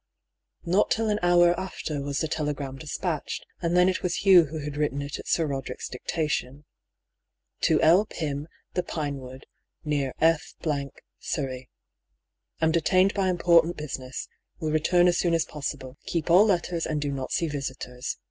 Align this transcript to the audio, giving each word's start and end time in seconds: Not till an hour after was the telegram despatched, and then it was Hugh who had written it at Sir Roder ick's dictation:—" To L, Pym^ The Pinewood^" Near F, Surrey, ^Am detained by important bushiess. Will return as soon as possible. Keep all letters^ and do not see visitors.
Not 0.65 0.89
till 0.89 1.09
an 1.09 1.19
hour 1.21 1.53
after 1.59 2.01
was 2.01 2.21
the 2.21 2.27
telegram 2.27 2.75
despatched, 2.75 3.45
and 3.61 3.77
then 3.77 3.87
it 3.87 4.01
was 4.01 4.15
Hugh 4.25 4.45
who 4.45 4.57
had 4.57 4.75
written 4.75 4.99
it 5.03 5.19
at 5.19 5.27
Sir 5.27 5.45
Roder 5.45 5.73
ick's 5.73 5.87
dictation:—" 5.87 6.65
To 7.65 7.79
L, 7.83 8.07
Pym^ 8.07 8.45
The 8.73 8.81
Pinewood^" 8.81 9.43
Near 9.85 10.15
F, 10.19 10.55
Surrey, 11.19 11.69
^Am 12.63 12.71
detained 12.71 13.13
by 13.13 13.29
important 13.29 13.77
bushiess. 13.77 14.27
Will 14.59 14.71
return 14.71 15.07
as 15.07 15.19
soon 15.19 15.35
as 15.35 15.45
possible. 15.45 15.97
Keep 16.07 16.31
all 16.31 16.47
letters^ 16.47 16.87
and 16.87 16.99
do 16.99 17.11
not 17.11 17.31
see 17.31 17.47
visitors. 17.47 18.17